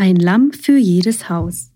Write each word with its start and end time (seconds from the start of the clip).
Ein 0.00 0.16
Lamm 0.16 0.52
für 0.52 0.78
jedes 0.78 1.28
Haus. 1.28 1.72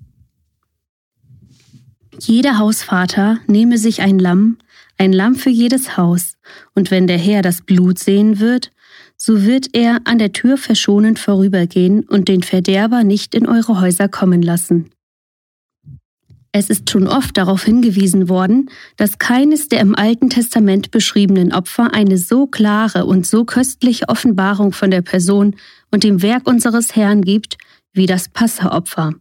Jeder 2.19 2.57
Hausvater 2.57 3.39
nehme 3.47 3.77
sich 3.77 4.01
ein 4.01 4.19
Lamm, 4.19 4.57
ein 4.97 5.13
Lamm 5.13 5.35
für 5.35 5.51
jedes 5.51 5.99
Haus, 5.99 6.39
und 6.75 6.91
wenn 6.91 7.07
der 7.07 7.19
Herr 7.19 7.43
das 7.43 7.61
Blut 7.61 7.99
sehen 7.99 8.41
wird, 8.41 8.71
so 9.19 9.43
wird 9.43 9.75
er 9.75 10.01
an 10.05 10.17
der 10.17 10.33
Tür 10.33 10.57
verschonend 10.57 11.19
vorübergehen 11.19 12.05
und 12.09 12.29
den 12.29 12.43
Verderber 12.43 13.05
nicht 13.05 13.35
in 13.35 13.47
eure 13.47 13.83
Häuser 13.83 14.09
kommen 14.09 14.41
lassen. 14.41 14.89
Es 16.51 16.71
ist 16.71 16.89
schon 16.89 17.09
oft 17.09 17.37
darauf 17.37 17.65
hingewiesen 17.65 18.31
worden, 18.31 18.71
dass 18.97 19.19
keines 19.19 19.69
der 19.69 19.81
im 19.81 19.95
Alten 19.95 20.31
Testament 20.31 20.93
beschriebenen 20.93 21.53
Opfer 21.53 21.93
eine 21.93 22.17
so 22.17 22.47
klare 22.47 23.05
und 23.05 23.27
so 23.27 23.45
köstliche 23.45 24.09
Offenbarung 24.09 24.73
von 24.73 24.91
der 24.91 25.03
Person 25.03 25.57
und 25.91 26.05
dem 26.05 26.23
Werk 26.23 26.49
unseres 26.49 26.97
Herrn 26.97 27.21
gibt, 27.21 27.59
wie 27.95 28.07
das 28.07 28.29
Passaopfer. 28.29 29.15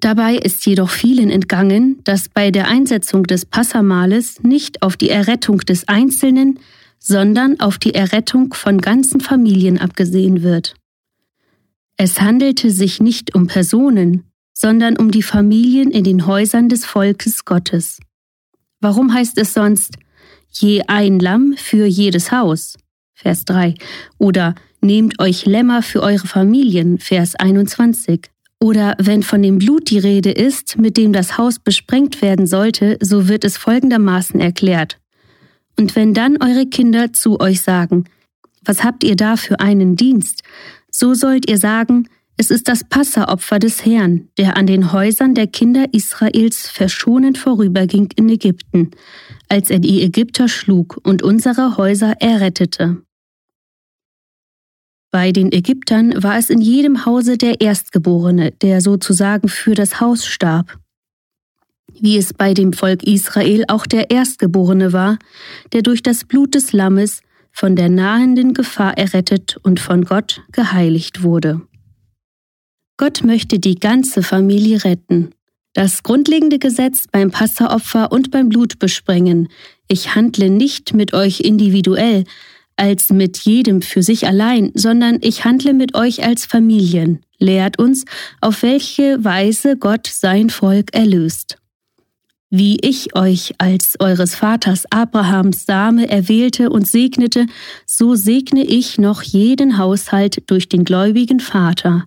Dabei 0.00 0.36
ist 0.36 0.64
jedoch 0.66 0.90
vielen 0.90 1.30
entgangen, 1.30 2.00
dass 2.04 2.28
bei 2.28 2.50
der 2.50 2.68
Einsetzung 2.68 3.24
des 3.24 3.46
Passamales 3.46 4.42
nicht 4.42 4.82
auf 4.82 4.96
die 4.96 5.10
Errettung 5.10 5.58
des 5.58 5.88
Einzelnen, 5.88 6.58
sondern 6.98 7.60
auf 7.60 7.78
die 7.78 7.94
Errettung 7.94 8.54
von 8.54 8.80
ganzen 8.80 9.20
Familien 9.20 9.78
abgesehen 9.78 10.42
wird. 10.42 10.74
Es 11.96 12.20
handelte 12.20 12.70
sich 12.70 13.00
nicht 13.00 13.34
um 13.34 13.46
Personen, 13.46 14.24
sondern 14.52 14.96
um 14.96 15.10
die 15.10 15.22
Familien 15.22 15.90
in 15.90 16.04
den 16.04 16.26
Häusern 16.26 16.68
des 16.68 16.84
Volkes 16.84 17.44
Gottes. 17.44 18.00
Warum 18.80 19.12
heißt 19.12 19.38
es 19.38 19.54
sonst 19.54 19.96
je 20.50 20.82
ein 20.86 21.18
Lamm 21.18 21.54
für 21.56 21.86
jedes 21.86 22.30
Haus? 22.30 22.76
Vers 23.14 23.44
3. 23.44 23.74
Oder 24.18 24.54
nehmt 24.84 25.18
euch 25.18 25.46
Lämmer 25.46 25.82
für 25.82 26.02
eure 26.02 26.26
Familien, 26.26 26.98
Vers 26.98 27.34
21. 27.34 28.30
Oder 28.60 28.94
wenn 28.98 29.22
von 29.22 29.42
dem 29.42 29.58
Blut 29.58 29.90
die 29.90 29.98
Rede 29.98 30.30
ist, 30.30 30.78
mit 30.78 30.96
dem 30.96 31.12
das 31.12 31.36
Haus 31.36 31.58
besprengt 31.58 32.22
werden 32.22 32.46
sollte, 32.46 32.98
so 33.00 33.28
wird 33.28 33.44
es 33.44 33.56
folgendermaßen 33.56 34.38
erklärt. 34.38 35.00
Und 35.78 35.96
wenn 35.96 36.14
dann 36.14 36.40
eure 36.40 36.66
Kinder 36.66 37.12
zu 37.12 37.40
euch 37.40 37.62
sagen, 37.62 38.04
was 38.64 38.84
habt 38.84 39.02
ihr 39.04 39.16
da 39.16 39.36
für 39.36 39.60
einen 39.60 39.96
Dienst? 39.96 40.42
So 40.90 41.14
sollt 41.14 41.50
ihr 41.50 41.58
sagen, 41.58 42.08
es 42.36 42.50
ist 42.50 42.68
das 42.68 42.84
Passaopfer 42.84 43.58
des 43.58 43.84
Herrn, 43.84 44.28
der 44.38 44.56
an 44.56 44.66
den 44.66 44.92
Häusern 44.92 45.34
der 45.34 45.46
Kinder 45.46 45.86
Israels 45.92 46.68
verschonend 46.68 47.38
vorüberging 47.38 48.08
in 48.16 48.28
Ägypten, 48.28 48.90
als 49.48 49.70
er 49.70 49.78
die 49.78 50.02
Ägypter 50.02 50.48
schlug 50.48 50.98
und 51.04 51.22
unsere 51.22 51.76
Häuser 51.76 52.14
errettete. 52.20 53.02
Bei 55.14 55.30
den 55.30 55.52
Ägyptern 55.52 56.24
war 56.24 56.38
es 56.38 56.50
in 56.50 56.60
jedem 56.60 57.06
Hause 57.06 57.38
der 57.38 57.60
Erstgeborene, 57.60 58.50
der 58.50 58.80
sozusagen 58.80 59.48
für 59.48 59.76
das 59.76 60.00
Haus 60.00 60.26
starb. 60.26 60.76
Wie 62.00 62.16
es 62.16 62.34
bei 62.34 62.52
dem 62.52 62.72
Volk 62.72 63.04
Israel 63.04 63.62
auch 63.68 63.86
der 63.86 64.10
Erstgeborene 64.10 64.92
war, 64.92 65.20
der 65.72 65.82
durch 65.82 66.02
das 66.02 66.24
Blut 66.24 66.56
des 66.56 66.72
Lammes 66.72 67.20
von 67.52 67.76
der 67.76 67.90
nahenden 67.90 68.54
Gefahr 68.54 68.98
errettet 68.98 69.56
und 69.62 69.78
von 69.78 70.02
Gott 70.02 70.42
geheiligt 70.50 71.22
wurde. 71.22 71.60
Gott 72.96 73.22
möchte 73.22 73.60
die 73.60 73.76
ganze 73.76 74.20
Familie 74.24 74.82
retten. 74.82 75.30
Das 75.74 76.02
grundlegende 76.02 76.58
Gesetz 76.58 77.06
beim 77.06 77.30
Passeropfer 77.30 78.10
und 78.10 78.32
beim 78.32 78.48
Blut 78.48 78.80
besprengen. 78.80 79.46
Ich 79.86 80.16
handle 80.16 80.50
nicht 80.50 80.92
mit 80.92 81.14
euch 81.14 81.38
individuell, 81.38 82.24
als 82.76 83.10
mit 83.10 83.38
jedem 83.38 83.82
für 83.82 84.02
sich 84.02 84.26
allein, 84.26 84.72
sondern 84.74 85.18
ich 85.20 85.44
handle 85.44 85.74
mit 85.74 85.94
euch 85.94 86.24
als 86.24 86.46
Familien, 86.46 87.20
lehrt 87.38 87.78
uns, 87.78 88.04
auf 88.40 88.62
welche 88.62 89.22
Weise 89.24 89.76
Gott 89.76 90.06
sein 90.06 90.50
Volk 90.50 90.94
erlöst. 90.94 91.58
Wie 92.50 92.78
ich 92.82 93.16
euch 93.16 93.54
als 93.58 93.96
eures 93.98 94.36
Vaters 94.36 94.84
Abrahams 94.90 95.66
Same 95.66 96.08
erwählte 96.08 96.70
und 96.70 96.86
segnete, 96.86 97.46
so 97.84 98.14
segne 98.14 98.64
ich 98.64 98.96
noch 98.96 99.22
jeden 99.22 99.76
Haushalt 99.76 100.48
durch 100.48 100.68
den 100.68 100.84
gläubigen 100.84 101.40
Vater, 101.40 102.04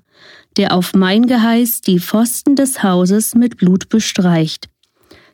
der 0.55 0.73
auf 0.73 0.93
mein 0.93 1.27
Geheiß 1.27 1.81
die 1.81 1.99
Pfosten 1.99 2.55
des 2.55 2.81
Hauses 2.81 3.35
mit 3.35 3.57
Blut 3.57 3.89
bestreicht. 3.89 4.69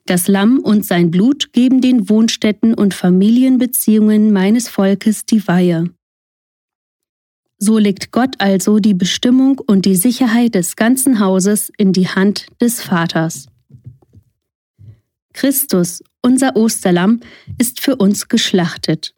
Das 0.06 0.28
Lamm 0.28 0.60
und 0.60 0.86
sein 0.86 1.12
Blut 1.12 1.54
geben 1.54 1.80
den 1.80 2.10
Wohnstätten 2.10 2.74
und 2.74 2.94
Familienbeziehungen 2.94 4.34
meines 4.34 4.68
Volkes 4.68 5.26
die 5.26 5.48
Weihe. 5.48 5.90
So 7.58 7.78
legt 7.78 8.12
Gott 8.12 8.36
also 8.40 8.80
die 8.80 8.94
Bestimmung 8.94 9.60
und 9.60 9.86
die 9.86 9.96
Sicherheit 9.96 10.56
des 10.56 10.76
ganzen 10.76 11.22
Hauses 11.22 11.72
in 11.78 11.94
die 11.94 12.10
Hand 12.10 12.48
des 12.60 12.82
Vaters. 12.82 13.48
Christus, 15.32 16.04
unser 16.22 16.58
Osterlamm, 16.58 17.22
ist 17.58 17.80
für 17.80 17.96
uns 17.96 18.28
geschlachtet. 18.28 19.16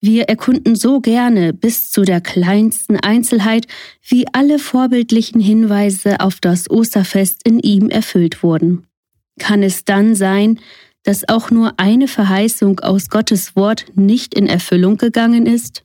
Wir 0.00 0.24
erkunden 0.24 0.74
so 0.74 1.00
gerne 1.00 1.52
bis 1.52 1.90
zu 1.90 2.02
der 2.02 2.20
kleinsten 2.20 2.96
Einzelheit, 2.96 3.66
wie 4.02 4.26
alle 4.32 4.58
vorbildlichen 4.58 5.40
Hinweise 5.40 6.20
auf 6.20 6.40
das 6.40 6.70
Osterfest 6.70 7.46
in 7.46 7.60
ihm 7.60 7.88
erfüllt 7.90 8.42
wurden. 8.42 8.86
Kann 9.38 9.62
es 9.62 9.84
dann 9.84 10.14
sein, 10.14 10.60
dass 11.02 11.28
auch 11.28 11.50
nur 11.50 11.78
eine 11.78 12.08
Verheißung 12.08 12.80
aus 12.80 13.08
Gottes 13.08 13.56
Wort 13.56 13.86
nicht 13.94 14.34
in 14.34 14.46
Erfüllung 14.46 14.96
gegangen 14.96 15.46
ist? 15.46 15.84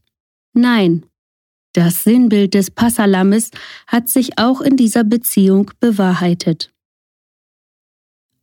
Nein. 0.53 1.03
Das 1.73 2.03
Sinnbild 2.03 2.53
des 2.53 2.71
Passalammes 2.71 3.51
hat 3.85 4.09
sich 4.09 4.39
auch 4.39 4.61
in 4.61 4.77
dieser 4.77 5.03
Beziehung 5.03 5.71
bewahrheitet. 5.79 6.71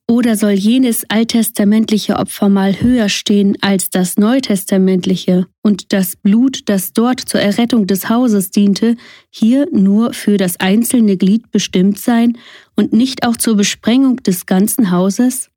Oder 0.07 0.37
soll 0.37 0.53
jenes 0.53 1.09
alttestamentliche 1.09 2.17
Opfer 2.17 2.51
mal 2.51 2.81
höher 2.81 3.09
stehen 3.09 3.57
als 3.63 3.89
das 3.89 4.19
neutestamentliche 4.19 5.47
und 5.63 5.95
das 5.95 6.17
Blut, 6.17 6.69
das 6.69 6.93
dort 6.93 7.21
zur 7.21 7.41
Errettung 7.41 7.87
des 7.87 8.11
Hauses 8.11 8.51
diente, 8.51 8.97
hier 9.31 9.67
nur 9.73 10.13
für 10.13 10.37
das 10.37 10.61
einzelne 10.61 11.17
Glied 11.17 11.51
bestimmt 11.51 11.99
sein 11.99 12.37
und 12.77 12.93
nicht 12.93 13.27
auch 13.27 13.37
zur 13.37 13.57
Besprengung 13.57 14.17
des 14.23 14.47
ganzen 14.47 14.91
Hauses? 14.91 15.51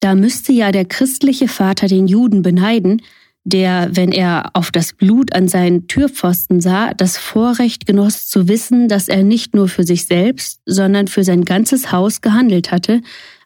Da 0.00 0.14
müsste 0.14 0.52
ja 0.52 0.72
der 0.72 0.84
christliche 0.84 1.48
Vater 1.48 1.86
den 1.86 2.08
Juden 2.08 2.42
beneiden, 2.42 3.02
der, 3.44 3.90
wenn 3.92 4.12
er 4.12 4.50
auf 4.54 4.70
das 4.70 4.92
Blut 4.92 5.34
an 5.34 5.48
seinen 5.48 5.88
Türpfosten 5.88 6.60
sah, 6.60 6.94
das 6.94 7.16
Vorrecht 7.16 7.86
genoss 7.86 8.28
zu 8.28 8.48
wissen, 8.48 8.88
dass 8.88 9.08
er 9.08 9.24
nicht 9.24 9.54
nur 9.54 9.68
für 9.68 9.84
sich 9.84 10.06
selbst, 10.06 10.60
sondern 10.64 11.08
für 11.08 11.24
sein 11.24 11.44
ganzes 11.44 11.90
Haus 11.92 12.20
gehandelt 12.20 12.70
hatte, 12.70 13.00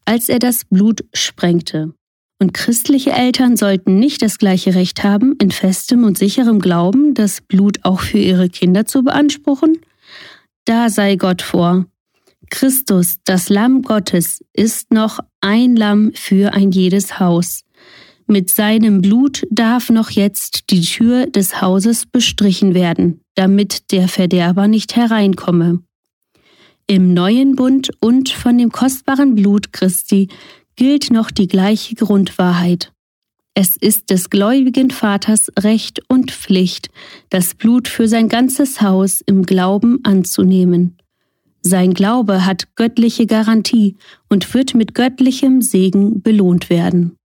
als 0.05 0.29
er 0.29 0.39
das 0.39 0.65
Blut 0.65 1.05
sprengte. 1.15 1.95
Und 2.39 2.53
christliche 2.53 3.13
Eltern 3.13 3.57
sollten 3.57 3.99
nicht 3.99 4.21
das 4.21 4.39
gleiche 4.39 4.75
Recht 4.75 5.03
haben, 5.03 5.37
in 5.41 5.51
festem 5.51 6.05
und 6.05 6.19
sicherem 6.19 6.61
Glauben 6.61 7.15
das 7.15 7.41
Blut 7.41 7.79
auch 7.83 8.01
für 8.01 8.19
ihre 8.19 8.51
Kinder 8.51 8.85
zu 8.85 9.03
beanspruchen? 9.03 9.79
Da 10.67 10.91
sei 10.91 11.17
Gott 11.17 11.41
vor. 11.41 11.87
Christus, 12.51 13.19
das 13.25 13.49
Lamm 13.49 13.83
Gottes, 13.83 14.45
ist 14.53 14.93
noch 14.93 15.21
ein 15.41 15.77
Lamm 15.77 16.13
für 16.15 16.53
ein 16.53 16.71
jedes 16.71 17.19
Haus. 17.19 17.63
Mit 18.27 18.51
seinem 18.51 19.03
Blut 19.03 19.43
darf 19.51 19.89
noch 19.91 20.11
jetzt 20.11 20.71
die 20.71 20.81
Tür 20.81 21.27
des 21.27 21.61
Hauses 21.61 22.07
bestrichen 22.07 22.75
werden, 22.75 23.21
damit 23.35 23.93
der 23.93 24.09
Verderber 24.09 24.67
nicht 24.67 24.97
hereinkomme. 24.97 25.81
Im 26.89 27.15
neuen 27.15 27.55
Bund 27.57 27.91
und 28.01 28.29
von 28.29 28.59
dem 28.59 28.71
kostbaren 28.71 29.35
Blut 29.35 29.73
Christi 29.73 30.29
gilt 30.77 31.11
noch 31.11 31.31
die 31.31 31.49
gleiche 31.49 31.95
Grundwahrheit. 31.95 32.93
Es 33.55 33.77
ist 33.77 34.11
des 34.11 34.29
gläubigen 34.29 34.91
Vaters 34.91 35.51
Recht 35.59 36.03
und 36.09 36.31
Pflicht, 36.31 36.91
das 37.31 37.55
Blut 37.55 37.89
für 37.89 38.07
sein 38.07 38.29
ganzes 38.29 38.83
Haus 38.83 39.23
im 39.23 39.45
Glauben 39.45 40.01
anzunehmen. 40.05 40.97
Sein 41.69 41.95
Glaube 41.95 42.47
hat 42.47 42.77
göttliche 42.77 43.27
Garantie 43.27 43.97
und 44.29 44.55
wird 44.55 44.77
mit 44.77 44.95
göttlichem 44.95 45.63
Segen 45.63 46.23
belohnt 46.23 46.71
werden. 46.71 47.17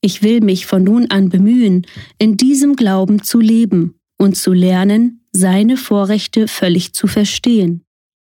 Ich 0.00 0.22
will 0.22 0.40
mich 0.40 0.66
von 0.66 0.84
nun 0.84 1.10
an 1.10 1.28
bemühen, 1.28 1.88
in 2.18 2.36
diesem 2.36 2.76
Glauben 2.76 3.20
zu 3.20 3.40
leben 3.40 3.96
und 4.16 4.36
zu 4.36 4.52
lernen, 4.52 5.26
seine 5.32 5.76
Vorrechte 5.76 6.46
völlig 6.46 6.92
zu 6.92 7.08
verstehen. 7.08 7.82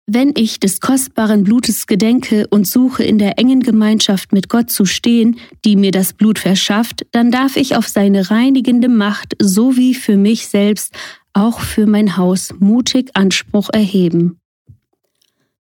Wenn 0.08 0.34
ich 0.36 0.60
des 0.60 0.80
kostbaren 0.82 1.44
Blutes 1.44 1.86
gedenke 1.86 2.48
und 2.48 2.66
suche 2.66 3.04
in 3.04 3.20
der 3.20 3.38
engen 3.38 3.60
Gemeinschaft 3.60 4.34
mit 4.34 4.50
Gott 4.50 4.72
zu 4.72 4.86
stehen, 4.86 5.38
die 5.66 5.76
mir 5.76 5.92
das 5.92 6.14
Blut 6.14 6.40
verschafft, 6.40 7.06
dann 7.12 7.30
darf 7.30 7.58
ich 7.58 7.76
auf 7.76 7.88
seine 7.88 8.32
reinigende 8.32 8.90
Macht 8.90 9.36
sowie 9.40 9.94
für 9.94 10.18
mich 10.18 10.48
selbst 10.48 10.96
auch 11.34 11.60
für 11.60 11.86
mein 11.86 12.18
Haus 12.18 12.56
mutig 12.58 13.12
Anspruch 13.14 13.70
erheben. 13.72 14.40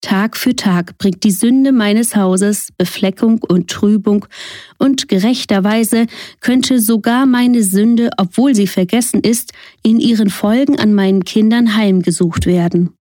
Tag 0.00 0.36
für 0.36 0.54
Tag 0.54 0.96
bringt 0.98 1.24
die 1.24 1.32
Sünde 1.32 1.72
meines 1.72 2.14
Hauses 2.14 2.68
Befleckung 2.76 3.40
und 3.42 3.68
Trübung, 3.68 4.26
und 4.78 5.08
gerechterweise 5.08 6.06
könnte 6.40 6.78
sogar 6.80 7.26
meine 7.26 7.64
Sünde, 7.64 8.10
obwohl 8.16 8.54
sie 8.54 8.68
vergessen 8.68 9.20
ist, 9.20 9.52
in 9.82 9.98
ihren 9.98 10.30
Folgen 10.30 10.78
an 10.78 10.94
meinen 10.94 11.24
Kindern 11.24 11.74
heimgesucht 11.74 12.46
werden. 12.46 12.94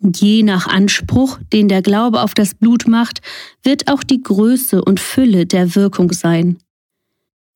Je 0.00 0.44
nach 0.44 0.68
Anspruch, 0.68 1.40
den 1.52 1.66
der 1.66 1.82
Glaube 1.82 2.22
auf 2.22 2.34
das 2.34 2.54
Blut 2.54 2.86
macht, 2.86 3.20
wird 3.64 3.90
auch 3.90 4.04
die 4.04 4.22
Größe 4.22 4.84
und 4.84 5.00
Fülle 5.00 5.44
der 5.44 5.74
Wirkung 5.74 6.12
sein. 6.12 6.58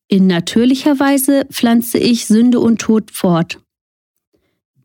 In 0.08 0.26
natürlicher 0.26 0.98
Weise 0.98 1.46
pflanze 1.50 1.98
ich 1.98 2.26
Sünde 2.26 2.58
und 2.58 2.80
Tod 2.80 3.12
fort. 3.12 3.60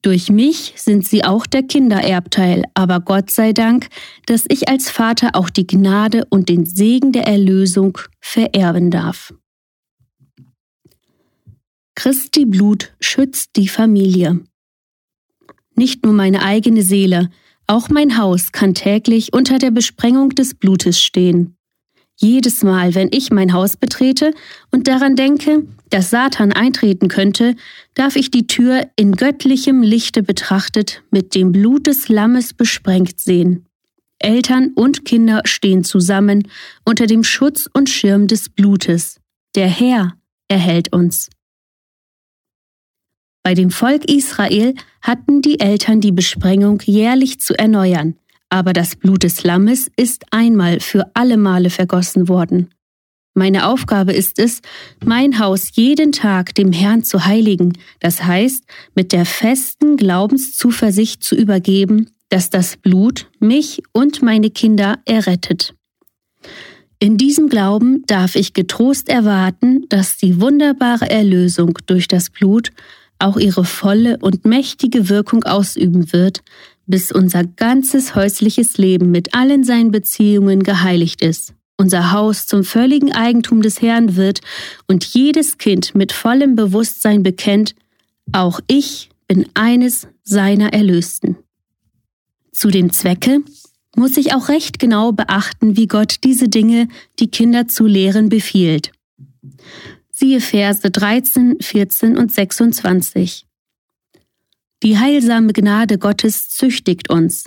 Durch 0.01 0.29
mich 0.29 0.73
sind 0.75 1.05
sie 1.05 1.23
auch 1.25 1.45
der 1.45 1.63
Kindererbteil, 1.63 2.63
aber 2.73 2.99
Gott 2.99 3.31
sei 3.31 3.53
Dank, 3.53 3.89
dass 4.25 4.45
ich 4.47 4.69
als 4.69 4.89
Vater 4.89 5.31
auch 5.33 5.49
die 5.49 5.67
Gnade 5.67 6.25
und 6.29 6.49
den 6.49 6.65
Segen 6.65 7.11
der 7.11 7.27
Erlösung 7.27 7.97
vererben 8.19 8.91
darf. 8.91 9.33
Christi 11.95 12.45
Blut 12.45 12.93
schützt 12.99 13.55
die 13.55 13.67
Familie. 13.67 14.39
Nicht 15.75 16.03
nur 16.05 16.13
meine 16.13 16.43
eigene 16.43 16.83
Seele, 16.83 17.29
auch 17.65 17.89
mein 17.89 18.17
Haus 18.17 18.51
kann 18.51 18.73
täglich 18.75 19.33
unter 19.33 19.57
der 19.57 19.71
Besprengung 19.71 20.29
des 20.29 20.53
Blutes 20.53 21.01
stehen. 21.01 21.56
Jedes 22.19 22.63
Mal, 22.63 22.95
wenn 22.95 23.09
ich 23.11 23.29
mein 23.29 23.53
Haus 23.53 23.77
betrete 23.77 24.33
und 24.71 24.87
daran 24.87 25.15
denke, 25.15 25.67
dass 25.91 26.09
Satan 26.09 26.51
eintreten 26.51 27.09
könnte, 27.09 27.55
darf 27.93 28.15
ich 28.15 28.31
die 28.31 28.47
Tür 28.47 28.87
in 28.95 29.11
göttlichem 29.11 29.83
Lichte 29.83 30.23
betrachtet 30.23 31.03
mit 31.11 31.35
dem 31.35 31.51
Blut 31.51 31.85
des 31.85 32.09
Lammes 32.09 32.55
besprengt 32.55 33.19
sehen. 33.19 33.67
Eltern 34.17 34.71
und 34.73 35.05
Kinder 35.05 35.41
stehen 35.45 35.83
zusammen 35.83 36.47
unter 36.83 37.05
dem 37.05 37.23
Schutz 37.23 37.69
und 37.71 37.87
Schirm 37.87 38.25
des 38.25 38.49
Blutes. 38.49 39.19
Der 39.55 39.67
Herr 39.67 40.17
erhält 40.47 40.91
uns. 40.91 41.29
Bei 43.43 43.53
dem 43.53 43.69
Volk 43.69 44.09
Israel 44.09 44.73
hatten 45.01 45.41
die 45.41 45.59
Eltern 45.59 46.01
die 46.01 46.11
Besprengung 46.11 46.81
jährlich 46.83 47.39
zu 47.39 47.57
erneuern, 47.57 48.15
aber 48.49 48.73
das 48.73 48.95
Blut 48.95 49.23
des 49.23 49.43
Lammes 49.43 49.89
ist 49.95 50.25
einmal 50.31 50.79
für 50.79 51.11
alle 51.13 51.37
Male 51.37 51.69
vergossen 51.69 52.27
worden. 52.27 52.69
Meine 53.33 53.67
Aufgabe 53.67 54.13
ist 54.13 54.39
es, 54.39 54.61
mein 55.05 55.37
Haus 55.37 55.69
jeden 55.75 56.11
Tag 56.11 56.55
dem 56.55 56.71
Herrn 56.71 57.03
zu 57.03 57.25
heiligen, 57.25 57.73
das 57.99 58.23
heißt, 58.23 58.63
mit 58.95 59.11
der 59.11 59.25
festen 59.25 59.95
Glaubenszuversicht 59.95 61.23
zu 61.23 61.35
übergeben, 61.35 62.09
dass 62.29 62.49
das 62.49 62.77
Blut 62.77 63.29
mich 63.39 63.83
und 63.91 64.23
meine 64.23 64.49
Kinder 64.49 64.97
errettet. 65.05 65.75
In 66.99 67.17
diesem 67.17 67.47
Glauben 67.47 68.03
darf 68.07 68.35
ich 68.35 68.53
getrost 68.53 69.07
erwarten, 69.07 69.85
dass 69.89 70.17
die 70.17 70.41
wunderbare 70.41 71.07
Erlösung 71.07 71.77
durch 71.85 72.07
das 72.07 72.31
Blut 72.31 72.71
auch 73.19 73.37
ihre 73.37 73.65
volle 73.65 74.17
und 74.21 74.45
mächtige 74.45 75.09
Wirkung 75.09 75.43
ausüben 75.43 76.11
wird, 76.13 76.43
bis 76.85 77.11
unser 77.11 77.43
ganzes 77.43 78.15
häusliches 78.15 78.77
Leben 78.77 79.11
mit 79.11 79.35
allen 79.35 79.63
seinen 79.63 79.91
Beziehungen 79.91 80.63
geheiligt 80.63 81.21
ist, 81.21 81.53
unser 81.77 82.11
Haus 82.11 82.47
zum 82.47 82.63
völligen 82.63 83.13
Eigentum 83.13 83.61
des 83.61 83.81
Herrn 83.81 84.15
wird 84.15 84.41
und 84.87 85.03
jedes 85.03 85.57
Kind 85.57 85.95
mit 85.95 86.11
vollem 86.11 86.55
Bewusstsein 86.55 87.23
bekennt, 87.23 87.75
auch 88.31 88.59
ich 88.67 89.09
bin 89.27 89.47
eines 89.53 90.07
seiner 90.23 90.73
Erlösten. 90.73 91.37
Zu 92.51 92.69
dem 92.69 92.91
Zwecke 92.91 93.41
muss 93.95 94.17
ich 94.17 94.33
auch 94.33 94.49
recht 94.49 94.79
genau 94.79 95.11
beachten, 95.11 95.75
wie 95.75 95.87
Gott 95.87 96.17
diese 96.23 96.49
Dinge 96.49 96.87
die 97.19 97.29
Kinder 97.29 97.67
zu 97.67 97.85
lehren 97.85 98.29
befiehlt. 98.29 98.91
Siehe 100.19 100.41
Verse 100.41 100.81
13, 100.81 101.57
14 101.61 102.17
und 102.17 102.33
26. 102.33 103.45
Die 104.81 104.97
heilsame 104.97 105.53
Gnade 105.53 105.99
Gottes 105.99 106.49
züchtigt 106.49 107.11
uns. 107.11 107.43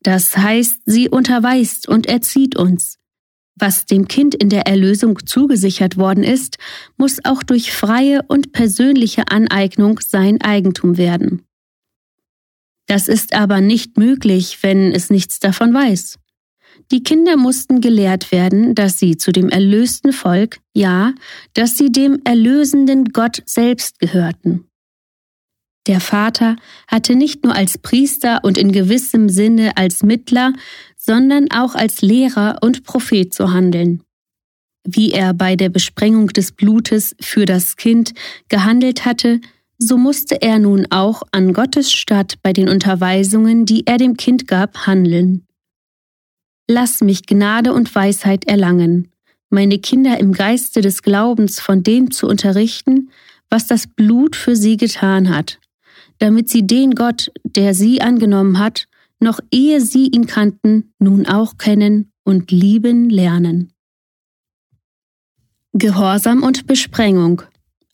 Das 0.00 0.36
heißt, 0.36 0.82
sie 0.84 1.08
unterweist 1.08 1.88
und 1.88 2.06
erzieht 2.06 2.56
uns. 2.56 3.00
Was 3.56 3.86
dem 3.86 4.06
Kind 4.06 4.36
in 4.36 4.48
der 4.48 4.68
Erlösung 4.68 5.26
zugesichert 5.26 5.96
worden 5.96 6.22
ist, 6.22 6.58
muss 6.96 7.18
auch 7.24 7.42
durch 7.42 7.72
freie 7.72 8.20
und 8.28 8.52
persönliche 8.52 9.26
Aneignung 9.32 9.98
sein 9.98 10.40
Eigentum 10.40 10.96
werden. 10.96 11.42
Das 12.86 13.08
ist 13.08 13.34
aber 13.34 13.60
nicht 13.60 13.98
möglich, 13.98 14.58
wenn 14.62 14.92
es 14.92 15.10
nichts 15.10 15.40
davon 15.40 15.74
weiß. 15.74 16.20
Die 16.90 17.02
Kinder 17.02 17.36
mussten 17.36 17.80
gelehrt 17.80 18.30
werden, 18.32 18.74
dass 18.74 18.98
sie 18.98 19.16
zu 19.16 19.32
dem 19.32 19.48
erlösten 19.48 20.12
Volk, 20.12 20.58
ja, 20.74 21.14
dass 21.54 21.76
sie 21.76 21.90
dem 21.90 22.20
erlösenden 22.24 23.12
Gott 23.12 23.42
selbst 23.46 23.98
gehörten. 23.98 24.66
Der 25.86 26.00
Vater 26.00 26.56
hatte 26.88 27.14
nicht 27.14 27.44
nur 27.44 27.54
als 27.54 27.76
Priester 27.78 28.40
und 28.42 28.56
in 28.56 28.72
gewissem 28.72 29.28
Sinne 29.28 29.76
als 29.76 30.02
Mittler, 30.02 30.54
sondern 30.96 31.50
auch 31.50 31.74
als 31.74 32.00
Lehrer 32.00 32.58
und 32.62 32.84
Prophet 32.84 33.34
zu 33.34 33.52
handeln. 33.52 34.02
Wie 34.86 35.12
er 35.12 35.34
bei 35.34 35.56
der 35.56 35.68
Besprengung 35.68 36.28
des 36.28 36.52
Blutes 36.52 37.14
für 37.20 37.44
das 37.44 37.76
Kind 37.76 38.12
gehandelt 38.48 39.04
hatte, 39.04 39.40
so 39.78 39.98
musste 39.98 40.40
er 40.40 40.58
nun 40.58 40.86
auch 40.90 41.22
an 41.32 41.52
Gottes 41.52 41.92
Statt 41.92 42.36
bei 42.42 42.52
den 42.52 42.68
Unterweisungen, 42.68 43.66
die 43.66 43.86
er 43.86 43.98
dem 43.98 44.16
Kind 44.16 44.46
gab, 44.46 44.86
handeln. 44.86 45.46
Lass 46.68 47.02
mich 47.02 47.26
Gnade 47.26 47.72
und 47.72 47.94
Weisheit 47.94 48.46
erlangen, 48.46 49.10
meine 49.50 49.78
Kinder 49.78 50.18
im 50.18 50.32
Geiste 50.32 50.80
des 50.80 51.02
Glaubens 51.02 51.60
von 51.60 51.82
dem 51.82 52.10
zu 52.10 52.26
unterrichten, 52.26 53.10
was 53.50 53.66
das 53.66 53.86
Blut 53.86 54.34
für 54.34 54.56
sie 54.56 54.76
getan 54.76 55.28
hat, 55.28 55.60
damit 56.18 56.48
sie 56.48 56.66
den 56.66 56.94
Gott, 56.94 57.30
der 57.44 57.74
sie 57.74 58.00
angenommen 58.00 58.58
hat, 58.58 58.86
noch 59.20 59.40
ehe 59.50 59.80
sie 59.80 60.06
ihn 60.06 60.26
kannten, 60.26 60.92
nun 60.98 61.26
auch 61.26 61.58
kennen 61.58 62.10
und 62.24 62.50
lieben 62.50 63.10
lernen. 63.10 63.72
Gehorsam 65.74 66.42
und 66.42 66.66
Besprengung. 66.66 67.42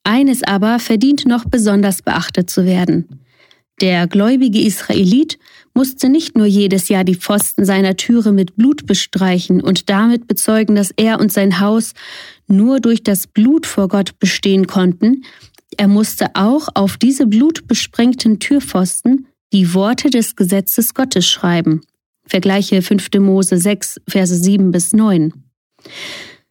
Eines 0.05 0.43
aber 0.43 0.79
verdient 0.79 1.27
noch 1.27 1.45
besonders 1.45 2.03
beachtet 2.03 2.51
zu 2.51 2.65
werden. 2.65 3.21
Der 3.81 4.07
gläubige 4.07 4.61
Israelit 4.61 5.39
musste 5.75 6.09
nicht 6.09 6.37
nur 6.37 6.47
jedes 6.47 6.89
Jahr 6.89 7.05
die 7.05 7.15
Pfosten 7.15 7.65
seiner 7.65 7.97
Türe 7.97 8.33
mit 8.33 8.57
Blut 8.57 8.87
bestreichen 8.87 9.61
und 9.61 9.89
damit 9.89 10.27
bezeugen, 10.27 10.75
dass 10.75 10.93
er 10.97 11.21
und 11.21 11.33
sein 11.33 11.61
Haus 11.61 11.93
nur 12.47 12.81
durch 12.81 13.03
das 13.03 13.27
Blut 13.27 13.67
vor 13.67 13.89
Gott 13.89 14.19
bestehen 14.19 14.67
konnten, 14.67 15.23
er 15.77 15.89
musste 15.89 16.31
auch 16.35 16.69
auf 16.75 16.97
diese 16.97 17.27
blutbesprengten 17.27 18.41
Türpfosten 18.41 19.27
die 19.53 19.75
Worte 19.75 20.11
des 20.11 20.37
Gesetzes 20.37 20.95
Gottes 20.95 21.27
schreiben. 21.27 21.81
Vergleiche 22.27 22.83
5. 22.83 23.09
Mose 23.19 23.59
6, 23.59 24.01
Verse 24.09 24.35
7 24.35 24.71
bis 24.71 24.93
9. 24.93 25.33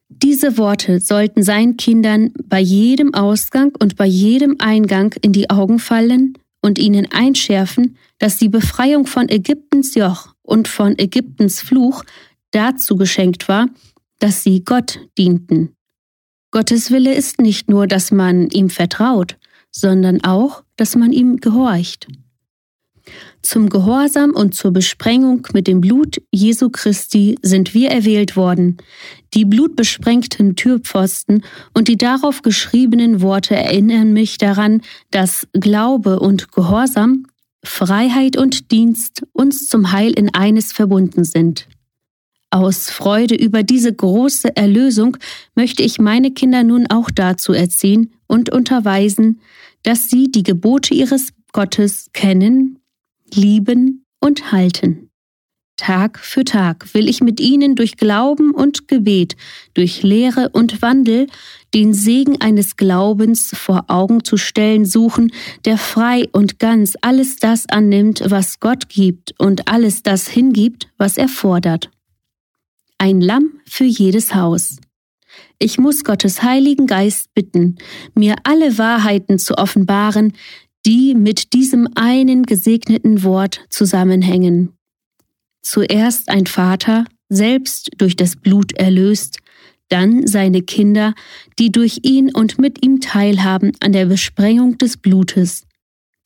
Diese 0.10 0.58
Worte 0.58 1.00
sollten 1.00 1.44
seinen 1.44 1.78
Kindern 1.78 2.34
bei 2.44 2.60
jedem 2.60 3.14
Ausgang 3.14 3.74
und 3.80 3.96
bei 3.96 4.06
jedem 4.06 4.56
Eingang 4.60 5.14
in 5.22 5.32
die 5.32 5.50
Augen 5.50 5.80
fallen 5.80 6.38
und 6.62 6.78
ihnen 6.78 7.08
einschärfen, 7.12 7.98
dass 8.20 8.38
die 8.38 8.50
Befreiung 8.50 9.08
von 9.08 9.28
Ägyptens 9.30 9.96
Joch 9.96 10.34
und 10.44 10.68
von 10.68 10.98
Ägyptens 10.98 11.62
Fluch 11.62 12.04
dazu 12.52 12.96
geschenkt 12.96 13.48
war, 13.48 13.68
dass 14.20 14.44
sie 14.44 14.64
Gott 14.64 15.00
dienten. 15.18 15.76
Gottes 16.52 16.92
Wille 16.92 17.14
ist 17.14 17.40
nicht 17.40 17.70
nur, 17.70 17.88
dass 17.88 18.12
man 18.12 18.50
ihm 18.50 18.70
vertraut, 18.70 19.38
sondern 19.72 20.24
auch, 20.24 20.64
dass 20.76 20.96
man 20.96 21.12
ihm 21.12 21.38
gehorcht. 21.38 22.08
Zum 23.42 23.70
Gehorsam 23.70 24.32
und 24.32 24.54
zur 24.54 24.72
Besprengung 24.72 25.48
mit 25.54 25.68
dem 25.68 25.82
Blut 25.82 26.22
Jesu 26.32 26.70
Christi 26.70 27.38
sind 27.42 27.74
wir 27.74 27.90
erwählt 27.90 28.36
worden. 28.36 28.78
Die 29.34 29.46
blutbesprengten 29.46 30.56
Türpfosten 30.56 31.44
und 31.74 31.88
die 31.88 31.98
darauf 31.98 32.42
geschriebenen 32.42 33.22
Worte 33.22 33.56
erinnern 33.56 34.14
mich 34.14 34.38
daran, 34.38 34.82
dass 35.12 35.48
Glaube 35.54 36.20
und 36.20 36.52
Gehorsam, 36.52 37.26
Freiheit 37.64 38.38
und 38.38 38.72
Dienst 38.72 39.24
uns 39.34 39.68
zum 39.68 39.92
Heil 39.92 40.12
in 40.12 40.34
eines 40.34 40.72
verbunden 40.72 41.24
sind. 41.24 41.68
Aus 42.52 42.90
Freude 42.90 43.36
über 43.36 43.62
diese 43.62 43.94
große 43.94 44.56
Erlösung 44.56 45.18
möchte 45.54 45.84
ich 45.84 46.00
meine 46.00 46.32
Kinder 46.32 46.64
nun 46.64 46.88
auch 46.88 47.12
dazu 47.12 47.54
erziehen 47.54 48.14
und 48.28 48.50
unterweisen, 48.50 49.42
dass 49.84 50.10
sie 50.10 50.32
die 50.32 50.44
Gebote 50.44 50.96
ihres 50.96 51.30
Gottes 51.52 52.10
kennen, 52.14 52.80
lieben 53.32 54.06
und 54.20 54.52
halten. 54.52 55.09
Tag 55.80 56.20
für 56.20 56.44
Tag 56.44 56.94
will 56.94 57.08
ich 57.08 57.22
mit 57.22 57.40
ihnen 57.40 57.76
durch 57.76 57.96
Glauben 57.96 58.52
und 58.52 58.90
Gebet, 58.90 59.38
durch 59.74 60.04
Lehre 60.04 60.50
und 60.50 60.82
Wandel 60.82 61.28
den 61.74 61.94
Segen 61.94 62.42
eines 62.42 62.76
Glaubens 62.76 63.52
vor 63.56 63.86
Augen 63.88 64.26
zu 64.26 64.36
stellen 64.36 64.84
suchen, 64.84 65.32
der 65.64 65.78
frei 65.78 66.28
und 66.34 66.60
ganz 66.60 66.96
alles 67.02 67.38
das 67.38 67.70
annimmt, 67.70 68.22
was 68.26 68.60
Gott 68.60 68.90
gibt 68.90 69.34
und 69.40 69.70
alles 69.70 70.04
das 70.04 70.28
hingibt, 70.28 70.90
was 70.98 71.18
er 71.18 71.30
fordert. 71.30 71.90
Ein 72.98 73.22
Lamm 73.22 73.54
für 73.66 73.86
jedes 73.86 74.36
Haus. 74.36 74.78
Ich 75.60 75.78
muss 75.78 76.04
Gottes 76.04 76.44
Heiligen 76.44 76.88
Geist 76.88 77.34
bitten, 77.34 77.78
mir 78.16 78.36
alle 78.44 78.78
Wahrheiten 78.78 79.40
zu 79.40 79.58
offenbaren, 79.58 80.34
die 80.86 81.16
mit 81.16 81.54
diesem 81.54 81.88
einen 81.96 82.44
gesegneten 82.44 83.24
Wort 83.24 83.62
zusammenhängen. 83.70 84.74
Zuerst 85.62 86.30
ein 86.30 86.46
Vater, 86.46 87.06
selbst 87.30 87.92
durch 87.98 88.16
das 88.16 88.36
Blut 88.36 88.74
erlöst, 88.74 89.40
dann 89.90 90.28
seine 90.28 90.62
Kinder, 90.62 91.14
die 91.58 91.72
durch 91.72 92.00
ihn 92.04 92.34
und 92.34 92.60
mit 92.60 92.86
ihm 92.86 93.02
teilhaben 93.02 93.72
an 93.80 93.92
der 93.92 94.06
Besprengung 94.06 94.78
des 94.78 94.98
Blutes. 94.98 95.66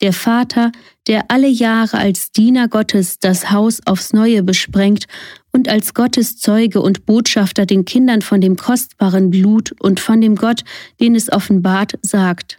Der 0.02 0.12
Vater, 0.12 0.72
der 1.08 1.32
alle 1.32 1.48
Jahre 1.48 1.98
als 1.98 2.32
Diener 2.32 2.68
Gottes 2.68 3.20
das 3.20 3.52
Haus 3.52 3.80
aufs 3.86 4.12
neue 4.12 4.44
besprengt 4.44 5.06
und 5.54 5.70
als 5.70 5.94
Gottes 5.94 6.38
Zeuge 6.38 6.82
und 6.82 7.06
Botschafter 7.06 7.66
den 7.66 7.86
Kindern 7.86 8.22
von 8.22 8.42
dem 8.42 8.58
kostbaren 8.58 9.30
Blut 9.30 9.74
und 9.80 10.02
von 10.02 10.20
dem 10.20 10.36
Gott, 10.36 10.64
den 11.00 11.16
es 11.16 11.32
offenbart, 11.32 11.94
sagt. 12.02 12.58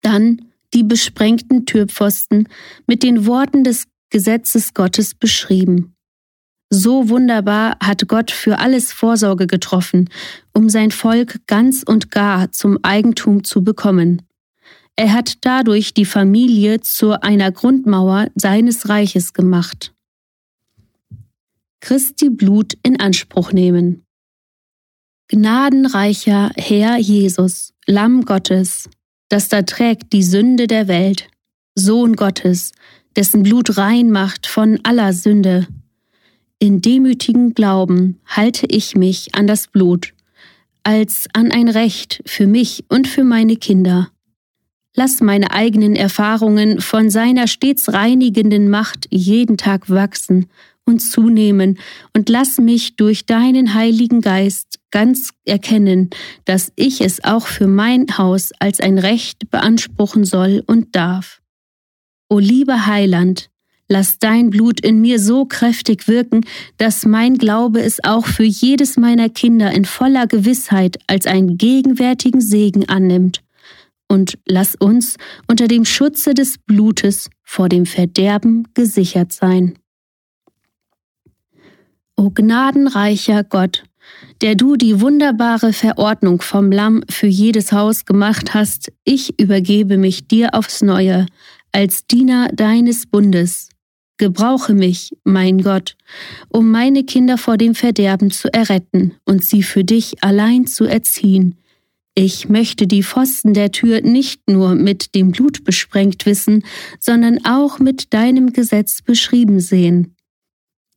Dann 0.00 0.46
die 0.72 0.82
besprengten 0.82 1.66
Türpfosten 1.66 2.48
mit 2.86 3.02
den 3.02 3.26
Worten 3.26 3.62
des 3.62 3.86
Gesetzes 4.10 4.74
Gottes 4.74 5.14
beschrieben. 5.14 5.96
So 6.70 7.08
wunderbar 7.08 7.76
hat 7.80 8.08
Gott 8.08 8.30
für 8.30 8.58
alles 8.58 8.92
Vorsorge 8.92 9.46
getroffen, 9.46 10.10
um 10.52 10.68
sein 10.68 10.90
Volk 10.90 11.46
ganz 11.46 11.84
und 11.84 12.10
gar 12.10 12.50
zum 12.50 12.78
Eigentum 12.82 13.44
zu 13.44 13.62
bekommen. 13.62 14.22
Er 14.96 15.12
hat 15.12 15.44
dadurch 15.44 15.94
die 15.94 16.06
Familie 16.06 16.80
zu 16.80 17.20
einer 17.22 17.52
Grundmauer 17.52 18.28
seines 18.34 18.88
Reiches 18.88 19.32
gemacht. 19.32 19.92
Christi 21.80 22.30
Blut 22.30 22.72
in 22.82 22.98
Anspruch 22.98 23.52
nehmen. 23.52 24.04
Gnadenreicher 25.28 26.50
Herr 26.56 26.98
Jesus, 26.98 27.74
Lamm 27.86 28.24
Gottes, 28.24 28.88
das 29.28 29.48
da 29.48 29.62
trägt 29.62 30.12
die 30.12 30.22
Sünde 30.22 30.66
der 30.66 30.88
Welt, 30.88 31.28
Sohn 31.74 32.16
Gottes, 32.16 32.72
dessen 33.16 33.42
Blut 33.42 33.78
rein 33.78 34.10
macht 34.10 34.46
von 34.46 34.78
aller 34.82 35.12
Sünde. 35.12 35.66
In 36.58 36.80
demütigen 36.80 37.54
Glauben 37.54 38.20
halte 38.26 38.66
ich 38.66 38.94
mich 38.94 39.34
an 39.34 39.46
das 39.46 39.68
Blut, 39.68 40.12
als 40.82 41.26
an 41.32 41.50
ein 41.50 41.68
Recht 41.68 42.22
für 42.26 42.46
mich 42.46 42.84
und 42.88 43.08
für 43.08 43.24
meine 43.24 43.56
Kinder. 43.56 44.08
Lass 44.94 45.20
meine 45.20 45.50
eigenen 45.50 45.94
Erfahrungen 45.96 46.80
von 46.80 47.10
seiner 47.10 47.48
stets 47.48 47.92
reinigenden 47.92 48.70
Macht 48.70 49.06
jeden 49.10 49.58
Tag 49.58 49.90
wachsen 49.90 50.46
und 50.86 51.00
zunehmen 51.00 51.78
und 52.14 52.30
lass 52.30 52.58
mich 52.58 52.96
durch 52.96 53.26
deinen 53.26 53.74
Heiligen 53.74 54.22
Geist 54.22 54.78
ganz 54.90 55.30
erkennen, 55.44 56.08
dass 56.46 56.72
ich 56.76 57.02
es 57.02 57.22
auch 57.24 57.46
für 57.46 57.66
mein 57.66 58.06
Haus 58.16 58.52
als 58.58 58.80
ein 58.80 58.96
Recht 58.98 59.50
beanspruchen 59.50 60.24
soll 60.24 60.62
und 60.66 60.96
darf. 60.96 61.42
O 62.28 62.38
lieber 62.38 62.86
Heiland, 62.86 63.50
lass 63.88 64.18
dein 64.18 64.50
Blut 64.50 64.80
in 64.80 65.00
mir 65.00 65.20
so 65.20 65.44
kräftig 65.44 66.08
wirken, 66.08 66.44
dass 66.76 67.06
mein 67.06 67.38
Glaube 67.38 67.80
es 67.80 68.02
auch 68.02 68.26
für 68.26 68.44
jedes 68.44 68.96
meiner 68.96 69.28
Kinder 69.28 69.70
in 69.70 69.84
voller 69.84 70.26
Gewissheit 70.26 70.98
als 71.06 71.26
einen 71.26 71.56
gegenwärtigen 71.56 72.40
Segen 72.40 72.88
annimmt 72.88 73.42
und 74.08 74.38
lass 74.46 74.74
uns 74.74 75.16
unter 75.48 75.68
dem 75.68 75.84
Schutze 75.84 76.34
des 76.34 76.58
Blutes 76.58 77.30
vor 77.42 77.68
dem 77.68 77.86
Verderben 77.86 78.68
gesichert 78.74 79.32
sein. 79.32 79.78
O 82.16 82.30
gnadenreicher 82.30 83.44
Gott, 83.44 83.84
der 84.40 84.54
du 84.54 84.76
die 84.76 85.00
wunderbare 85.00 85.72
Verordnung 85.72 86.40
vom 86.40 86.70
Lamm 86.72 87.02
für 87.10 87.26
jedes 87.26 87.72
Haus 87.72 88.04
gemacht 88.04 88.54
hast, 88.54 88.92
ich 89.04 89.38
übergebe 89.38 89.98
mich 89.98 90.26
dir 90.26 90.54
aufs 90.54 90.82
neue, 90.82 91.26
als 91.72 92.06
Diener 92.06 92.48
deines 92.52 93.06
Bundes. 93.06 93.68
Gebrauche 94.18 94.74
mich, 94.74 95.10
mein 95.24 95.62
Gott, 95.62 95.96
um 96.48 96.70
meine 96.70 97.04
Kinder 97.04 97.36
vor 97.36 97.58
dem 97.58 97.74
Verderben 97.74 98.30
zu 98.30 98.52
erretten 98.52 99.14
und 99.24 99.44
sie 99.44 99.62
für 99.62 99.84
dich 99.84 100.22
allein 100.22 100.66
zu 100.66 100.84
erziehen, 100.84 101.56
ich 102.18 102.48
möchte 102.48 102.86
die 102.86 103.02
Pfosten 103.02 103.52
der 103.52 103.72
Tür 103.72 104.00
nicht 104.00 104.48
nur 104.48 104.74
mit 104.74 105.14
dem 105.14 105.32
Blut 105.32 105.64
besprengt 105.64 106.24
wissen, 106.24 106.64
sondern 106.98 107.44
auch 107.44 107.78
mit 107.78 108.14
deinem 108.14 108.54
Gesetz 108.54 109.02
beschrieben 109.02 109.60
sehen. 109.60 110.16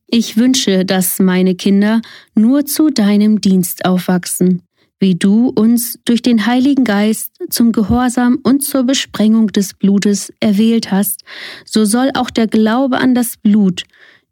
Ich 0.06 0.38
wünsche, 0.38 0.86
dass 0.86 1.18
meine 1.18 1.54
Kinder 1.54 2.00
nur 2.34 2.64
zu 2.64 2.88
deinem 2.88 3.42
Dienst 3.42 3.84
aufwachsen, 3.84 4.62
wie 5.00 5.14
du 5.14 5.48
uns 5.48 5.98
durch 6.04 6.22
den 6.22 6.46
Heiligen 6.46 6.84
Geist 6.84 7.32
zum 7.48 7.72
Gehorsam 7.72 8.38
und 8.42 8.62
zur 8.62 8.84
Besprengung 8.84 9.48
des 9.48 9.74
Blutes 9.74 10.32
erwählt 10.40 10.92
hast, 10.92 11.24
so 11.64 11.84
soll 11.86 12.10
auch 12.14 12.30
der 12.30 12.46
Glaube 12.46 12.98
an 12.98 13.14
das 13.14 13.38
Blut 13.38 13.84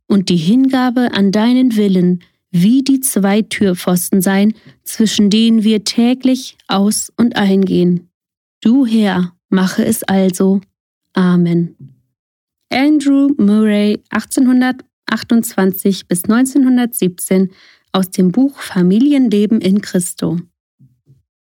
und 0.07 0.29
die 0.29 0.37
Hingabe 0.37 1.13
an 1.13 1.33
deinen 1.33 1.75
Willen 1.77 2.23
wie 2.51 2.83
die 2.83 3.01
zwei 3.01 3.43
Türpfosten 3.43 4.23
sein, 4.23 4.55
zwischen 4.85 5.31
denen 5.31 5.65
wir 5.65 5.85
täglich 5.85 6.57
aus 6.67 7.13
und 7.17 7.37
eingehen. 7.37 8.09
Du 8.63 8.87
Herr, 8.87 9.33
mache 9.51 9.85
es 9.85 10.03
also. 10.03 10.61
Amen. 11.13 11.77
Andrew 12.71 13.31
Murray 13.39 14.01
1828 14.11 16.07
bis 16.07 16.25
1917 16.25 17.51
aus 17.93 18.11
dem 18.11 18.33
Buch 18.33 18.61
Familienleben 18.61 19.61
in 19.61 19.81
Christo. 19.81 20.39